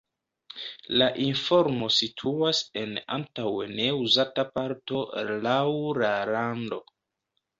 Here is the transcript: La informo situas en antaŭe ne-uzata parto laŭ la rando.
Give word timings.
La 1.01 1.07
informo 1.25 1.89
situas 1.97 2.61
en 2.83 2.95
antaŭe 3.19 3.67
ne-uzata 3.79 4.47
parto 4.55 5.01
laŭ 5.49 5.61
la 6.05 6.11
rando. 6.33 6.81